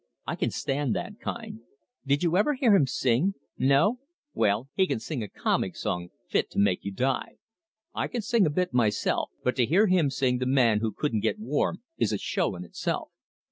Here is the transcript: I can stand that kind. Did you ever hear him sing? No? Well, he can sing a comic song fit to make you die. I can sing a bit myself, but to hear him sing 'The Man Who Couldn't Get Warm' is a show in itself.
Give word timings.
I 0.25 0.35
can 0.35 0.49
stand 0.49 0.95
that 0.95 1.19
kind. 1.19 1.59
Did 2.07 2.23
you 2.23 2.35
ever 2.35 2.55
hear 2.55 2.75
him 2.75 2.87
sing? 2.87 3.35
No? 3.59 3.99
Well, 4.33 4.67
he 4.73 4.87
can 4.87 4.99
sing 4.99 5.21
a 5.21 5.27
comic 5.29 5.75
song 5.75 6.09
fit 6.27 6.49
to 6.49 6.57
make 6.57 6.83
you 6.83 6.91
die. 6.91 7.37
I 7.93 8.07
can 8.07 8.23
sing 8.23 8.47
a 8.47 8.49
bit 8.49 8.73
myself, 8.73 9.29
but 9.43 9.55
to 9.57 9.65
hear 9.67 9.85
him 9.85 10.09
sing 10.09 10.39
'The 10.39 10.47
Man 10.47 10.79
Who 10.79 10.91
Couldn't 10.91 11.19
Get 11.19 11.37
Warm' 11.37 11.83
is 11.99 12.11
a 12.11 12.17
show 12.17 12.55
in 12.55 12.63
itself. 12.63 13.11